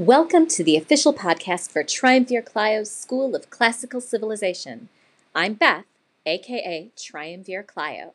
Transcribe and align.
Welcome 0.00 0.46
to 0.46 0.64
the 0.64 0.78
official 0.78 1.12
podcast 1.12 1.70
for 1.70 1.82
Triumvir 1.82 2.40
Clio's 2.40 2.90
School 2.90 3.36
of 3.36 3.50
Classical 3.50 4.00
Civilization. 4.00 4.88
I'm 5.34 5.52
Beth, 5.52 5.84
aka 6.24 6.88
Triumvir 6.96 7.62
Clio. 7.62 8.14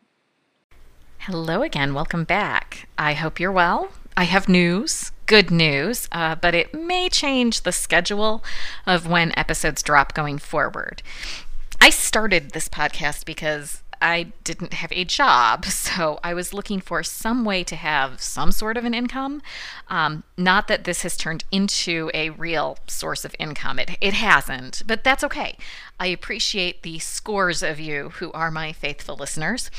Hello 1.19 1.61
again, 1.61 1.93
welcome 1.93 2.23
back. 2.23 2.89
I 2.97 3.13
hope 3.13 3.39
you're 3.39 3.51
well. 3.51 3.89
I 4.17 4.23
have 4.23 4.49
news, 4.49 5.11
good 5.27 5.51
news, 5.51 6.09
uh, 6.11 6.33
but 6.33 6.55
it 6.55 6.73
may 6.73 7.07
change 7.07 7.61
the 7.61 7.71
schedule 7.71 8.43
of 8.87 9.05
when 9.05 9.31
episodes 9.37 9.83
drop 9.83 10.15
going 10.15 10.39
forward. 10.39 11.03
I 11.79 11.91
started 11.91 12.49
this 12.49 12.67
podcast 12.67 13.25
because 13.25 13.83
I 14.01 14.31
didn't 14.43 14.73
have 14.73 14.91
a 14.91 15.03
job, 15.03 15.65
so 15.85 16.19
I 16.23 16.33
was 16.33 16.53
looking 16.53 16.79
for 16.79 17.03
some 17.03 17.45
way 17.45 17.63
to 17.63 17.75
have 17.75 18.21
some 18.21 18.51
sort 18.51 18.77
of 18.77 18.85
an 18.85 18.93
income. 18.93 19.41
Um, 19.87 20.23
not 20.37 20.67
that 20.67 20.83
this 20.83 21.01
has 21.03 21.17
turned 21.17 21.43
into 21.51 22.09
a 22.13 22.29
real 22.31 22.77
source 22.87 23.25
of 23.25 23.35
income, 23.39 23.79
it, 23.79 23.97
it 24.01 24.13
hasn't, 24.13 24.83
but 24.85 25.03
that's 25.03 25.23
okay. 25.23 25.57
I 25.99 26.07
appreciate 26.07 26.83
the 26.83 26.99
scores 26.99 27.63
of 27.63 27.79
you 27.79 28.09
who 28.15 28.31
are 28.33 28.51
my 28.51 28.73
faithful 28.73 29.15
listeners. 29.15 29.71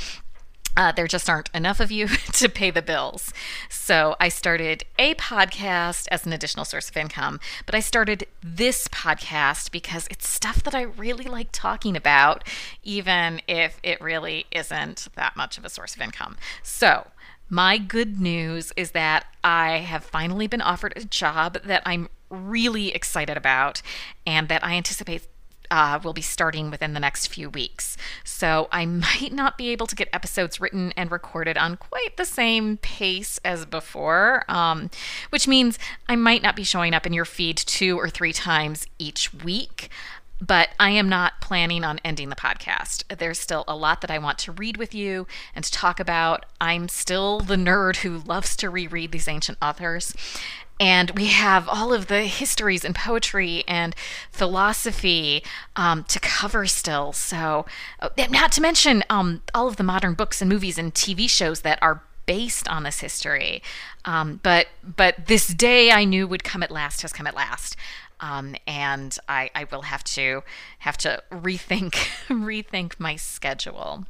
Uh, 0.77 0.93
there 0.93 1.07
just 1.07 1.31
aren't 1.31 1.51
enough 1.55 1.81
of 1.81 1.91
you 1.91 2.09
to 2.33 2.49
pay 2.49 2.71
the 2.71 2.83
bills. 2.83 3.33
So 3.69 4.15
I 4.21 4.29
started 4.29 4.85
a 4.99 5.15
podcast 5.15 6.07
as 6.11 6.27
an 6.27 6.33
additional 6.33 6.65
source 6.65 6.91
of 6.91 6.97
income, 6.97 7.41
but 7.65 7.75
I 7.75 7.81
started 7.81 8.27
this 8.43 8.89
podcast 8.89 9.71
because 9.71 10.07
it's 10.11 10.29
stuff 10.29 10.63
that 10.65 10.75
I 10.75 10.83
really 10.83 11.25
like 11.25 11.49
talking 11.51 11.97
about, 11.97 12.45
even 12.83 13.41
if 13.49 13.79
it 13.83 14.01
really 14.01 14.47
isn't 14.53 15.09
that 15.15 15.37
much 15.37 15.57
of 15.57 15.65
a 15.65 15.71
source 15.71 15.95
of 15.95 16.03
income. 16.03 16.37
So 16.63 17.07
my 17.49 17.79
good 17.79 18.21
news 18.21 18.73
is 18.77 18.91
that 18.91 19.27
I 19.45 19.79
have 19.79 20.05
finally 20.05 20.47
been 20.47 20.61
offered 20.61 20.93
a 20.97 21.05
job 21.05 21.59
that 21.65 21.83
I'm 21.87 22.09
really 22.29 22.93
excited 22.93 23.37
about 23.37 23.83
and 24.27 24.49
that 24.49 24.65
I 24.65 24.75
anticipate 24.75 25.29
uh, 25.71 25.99
will 26.03 26.13
be 26.13 26.23
starting 26.23 26.71
within 26.71 26.95
the 26.95 27.01
next 27.01 27.29
few 27.29 27.51
weeks. 27.51 27.97
So 28.25 28.69
I 28.73 28.87
might 28.87 29.33
not 29.33 29.59
be 29.59 29.71
able 29.71 29.87
to 29.87 29.97
get 29.97 30.09
episodes 30.13 30.61
written 30.61 30.93
and 30.97 31.11
recorded 31.11 31.57
on 31.59 31.77
quite 31.77 32.17
the 32.17 32.25
same 32.25 32.77
pace 32.79 33.39
as 33.45 33.67
before, 33.67 34.45
um, 34.49 34.91
which 35.31 35.49
means 35.49 35.79
I 36.09 36.17
might 36.17 36.43
not 36.43 36.57
be 36.57 36.65
showing 36.65 36.95
up 36.95 37.07
in 37.07 37.13
your 37.13 37.25
feed 37.25 37.57
two 37.57 37.99
or 37.99 38.09
three 38.09 38.33
times 38.33 38.87
each 38.99 39.33
week. 39.33 39.91
But 40.39 40.69
I 40.79 40.91
am 40.91 41.09
not 41.09 41.41
planning 41.41 41.83
on 41.83 41.99
ending 42.05 42.29
the 42.29 42.37
podcast. 42.37 43.05
There's 43.17 43.39
still 43.39 43.65
a 43.67 43.75
lot 43.75 44.03
that 44.03 44.11
I 44.11 44.19
want 44.19 44.37
to 44.41 44.53
read 44.53 44.77
with 44.77 44.95
you 44.95 45.27
and 45.55 45.65
to 45.65 45.73
talk 45.73 45.99
about. 45.99 46.45
I'm 46.61 46.89
still 46.89 47.41
the 47.41 47.57
nerd 47.57 47.97
who 47.97 48.19
loves 48.19 48.55
to 48.57 48.69
reread 48.69 49.13
these 49.13 49.29
ancient 49.29 49.57
authors. 49.63 50.13
And 50.79 51.11
we 51.13 51.27
have 51.27 51.69
all 51.69 51.93
of 51.93 52.09
the 52.09 52.23
histories 52.25 52.85
and 52.85 52.95
poetry 52.95 53.65
and 53.67 53.95
philosophy 54.31 55.43
um, 55.75 56.05
to 56.05 56.21
cover 56.21 56.67
still. 56.67 57.13
So, 57.13 57.65
uh, 58.01 58.11
not 58.31 58.53
to 58.53 58.61
mention 58.61 59.03
um, 59.09 59.43
all 59.55 59.69
of 59.69 59.77
the 59.77 59.83
modern 59.83 60.15
books 60.15 60.43
and 60.43 60.51
movies 60.51 60.77
and 60.77 60.93
TV 60.95 61.31
shows 61.31 61.63
that 61.63 61.79
are 61.81 62.03
based 62.27 62.69
on 62.69 62.83
this 62.83 63.01
history. 63.01 63.63
Um, 64.05 64.41
but 64.43 64.67
but 64.97 65.27
this 65.27 65.49
day 65.49 65.91
I 65.91 66.05
knew 66.05 66.27
would 66.27 66.45
come 66.45 66.63
at 66.63 66.71
last 66.71 67.03
has 67.03 67.13
come 67.13 67.27
at 67.27 67.35
last. 67.35 67.77
Um, 68.19 68.57
and 68.67 69.17
I, 69.29 69.51
I 69.55 69.67
will 69.71 69.83
have 69.83 70.03
to 70.05 70.43
have 70.81 70.97
to 70.99 71.23
rethink 71.31 71.93
rethink 72.29 72.99
my 72.99 73.17
schedule. 73.17 74.07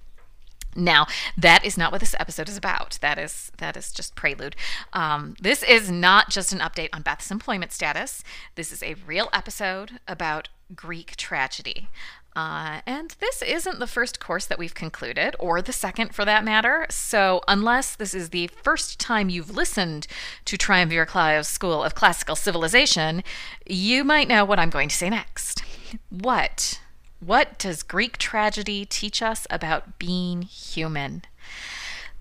Now, 0.76 1.06
that 1.36 1.64
is 1.64 1.78
not 1.78 1.90
what 1.90 2.00
this 2.00 2.14
episode 2.20 2.48
is 2.48 2.56
about. 2.56 2.98
That 3.00 3.18
is 3.18 3.50
that 3.58 3.76
is 3.76 3.92
just 3.92 4.14
prelude. 4.14 4.56
Um, 4.92 5.34
this 5.40 5.62
is 5.62 5.90
not 5.90 6.30
just 6.30 6.52
an 6.52 6.60
update 6.60 6.90
on 6.92 7.02
Beth's 7.02 7.30
employment 7.30 7.72
status. 7.72 8.22
This 8.54 8.72
is 8.72 8.82
a 8.82 8.94
real 9.06 9.28
episode 9.32 9.98
about 10.06 10.48
Greek 10.74 11.16
tragedy. 11.16 11.88
Uh, 12.34 12.82
and 12.84 13.16
this 13.18 13.40
isn't 13.40 13.78
the 13.78 13.86
first 13.86 14.20
course 14.20 14.44
that 14.44 14.58
we've 14.58 14.74
concluded, 14.74 15.34
or 15.38 15.62
the 15.62 15.72
second 15.72 16.14
for 16.14 16.26
that 16.26 16.44
matter. 16.44 16.86
So, 16.90 17.40
unless 17.48 17.96
this 17.96 18.12
is 18.12 18.28
the 18.28 18.48
first 18.48 19.00
time 19.00 19.30
you've 19.30 19.56
listened 19.56 20.06
to 20.44 20.58
Triumvir 20.58 21.06
Clio's 21.06 21.48
School 21.48 21.82
of 21.82 21.94
Classical 21.94 22.36
Civilization, 22.36 23.24
you 23.64 24.04
might 24.04 24.28
know 24.28 24.44
what 24.44 24.58
I'm 24.58 24.68
going 24.68 24.90
to 24.90 24.94
say 24.94 25.08
next. 25.08 25.64
What 26.10 26.80
what 27.26 27.58
does 27.58 27.82
Greek 27.82 28.18
tragedy 28.18 28.84
teach 28.84 29.20
us 29.20 29.46
about 29.50 29.98
being 29.98 30.42
human? 30.42 31.22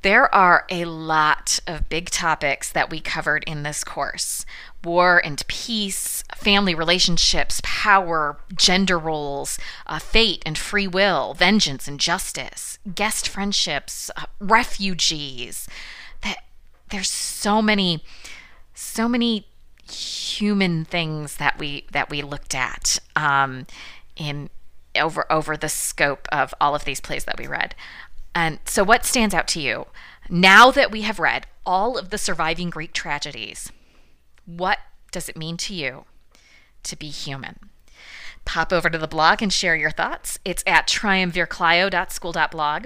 There 0.01 0.33
are 0.33 0.66
a 0.69 0.85
lot 0.85 1.59
of 1.67 1.89
big 1.89 2.09
topics 2.09 2.71
that 2.71 2.89
we 2.89 2.99
covered 2.99 3.43
in 3.45 3.63
this 3.63 3.83
course 3.83 4.45
war 4.83 5.19
and 5.25 5.41
peace, 5.47 6.23
family 6.35 6.75
relationships, 6.75 7.59
power, 7.63 8.38
gender 8.55 8.99
roles, 8.99 9.57
uh, 9.88 9.97
fate 9.97 10.43
and 10.45 10.59
free 10.59 10.88
will, 10.88 11.33
vengeance 11.33 11.87
and 11.87 11.99
justice, 11.99 12.77
guest 12.93 13.27
friendships, 13.27 14.11
uh, 14.16 14.25
refugees. 14.39 15.67
That 16.22 16.43
there's 16.91 17.09
so 17.09 17.63
many, 17.63 18.03
so 18.75 19.07
many 19.07 19.47
human 19.91 20.85
things 20.85 21.37
that 21.37 21.57
we 21.57 21.85
that 21.91 22.11
we 22.11 22.22
looked 22.22 22.53
at 22.53 22.99
um, 23.16 23.66
in 24.16 24.49
over 24.97 25.31
over 25.31 25.57
the 25.57 25.69
scope 25.69 26.28
of 26.31 26.53
all 26.59 26.75
of 26.75 26.85
these 26.85 27.00
plays 27.00 27.25
that 27.25 27.38
we 27.38 27.47
read. 27.47 27.75
And 28.33 28.59
so 28.66 28.83
what 28.83 29.06
stands 29.06 29.33
out 29.33 29.47
to 29.50 29.61
you 29.61 29.88
now 30.29 30.72
that 30.72 30.91
we 30.91 31.01
have 31.01 31.19
read 31.19 31.47
all 31.66 31.97
of 31.97 32.09
the 32.09 32.17
surviving 32.17 32.69
Greek 32.69 32.94
tragedies? 32.94 33.72
What 34.45 34.79
does 35.11 35.29
it 35.29 35.38
mean 35.38 35.57
to 35.57 35.73
you 35.73 36.05
to 36.84 36.95
be 36.95 37.07
human? 37.07 37.59
Pop 38.44 38.72
over 38.72 38.89
to 38.89 38.97
the 38.97 39.07
blog 39.07 39.41
and 39.41 39.51
share 39.51 39.75
your 39.75 39.91
thoughts. 39.91 40.38
It's 40.45 40.63
at 40.67 40.88
triumvirclio.school.blog. 40.88 42.85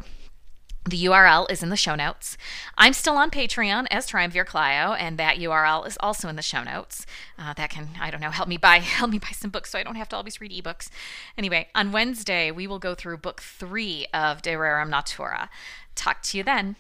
The 0.90 1.06
URL 1.06 1.46
is 1.52 1.62
in 1.62 1.70
the 1.70 1.78
show 1.78 1.94
notes. 1.94 2.36
I'm 2.76 2.94
still 2.94 3.16
on 3.16 3.30
Patreon 3.30 3.86
as 3.92 4.08
Triumvir 4.08 4.44
Clio, 4.44 4.94
and 4.94 5.20
that 5.20 5.38
URL 5.38 5.86
is 5.86 6.00
also 6.00 6.28
in 6.30 6.36
the 6.36 6.42
show 6.42 6.64
notes. 6.64 7.06
Uh, 7.38 7.54
that 7.54 7.70
can, 7.70 7.90
I 8.02 8.10
don't 8.10 8.22
know, 8.22 8.32
help 8.32 8.50
me 8.50 8.58
buy 8.58 8.78
help 8.80 9.12
me 9.12 9.20
buy 9.20 9.30
some 9.34 9.52
books 9.52 9.70
so 9.70 9.78
I 9.78 9.84
don't 9.84 9.98
have 9.98 10.10
to 10.10 10.16
always 10.16 10.42
read 10.42 10.52
ebooks. 10.52 10.90
Anyway, 11.38 11.68
on 11.76 11.92
Wednesday 11.92 12.50
we 12.50 12.66
will 12.66 12.80
go 12.80 12.96
through 12.96 13.18
book 13.18 13.40
three 13.40 14.08
of 14.16 14.42
De 14.42 14.54
Rerum 14.54 14.90
Natura. 14.90 15.52
Talk 15.94 16.24
to 16.24 16.40
you 16.40 16.44
then. 16.44 16.76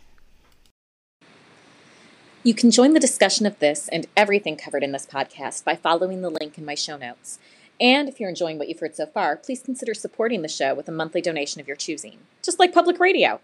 You 2.42 2.56
can 2.56 2.72
join 2.72 2.94
the 2.96 3.00
discussion 3.00 3.46
of 3.46 3.60
this 3.60 3.88
and 3.90 4.08
everything 4.18 4.56
covered 4.56 4.82
in 4.82 4.92
this 4.92 5.06
podcast 5.06 5.64
by 5.64 5.76
following 5.76 6.24
the 6.24 6.32
link 6.32 6.58
in 6.58 6.66
my 6.66 6.74
show 6.74 6.98
notes. 6.98 7.38
And 7.80 8.10
if 8.10 8.20
you're 8.20 8.30
enjoying 8.30 8.58
what 8.58 8.70
you've 8.70 8.80
heard 8.80 8.96
so 8.96 9.06
far, 9.06 9.36
please 9.36 9.62
consider 9.62 9.94
supporting 9.94 10.42
the 10.42 10.48
show 10.48 10.74
with 10.74 10.90
a 10.90 10.92
monthly 10.92 11.22
donation 11.22 11.62
of 11.62 11.68
your 11.68 11.78
choosing, 11.78 12.18
just 12.42 12.58
like 12.58 12.74
public 12.74 13.00
radio. 13.00 13.40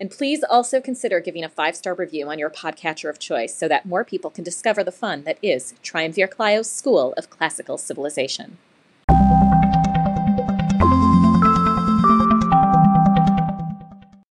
And 0.00 0.10
please 0.10 0.42
also 0.42 0.80
consider 0.80 1.20
giving 1.20 1.44
a 1.44 1.48
five 1.50 1.76
star 1.76 1.94
review 1.94 2.30
on 2.30 2.38
your 2.38 2.48
podcatcher 2.48 3.10
of 3.10 3.18
choice 3.18 3.54
so 3.54 3.68
that 3.68 3.84
more 3.84 4.02
people 4.02 4.30
can 4.30 4.42
discover 4.42 4.82
the 4.82 4.90
fun 4.90 5.24
that 5.24 5.38
is 5.42 5.74
Triumvir 5.82 6.26
Clio's 6.26 6.72
School 6.72 7.12
of 7.18 7.28
Classical 7.28 7.76
Civilization. 7.76 8.56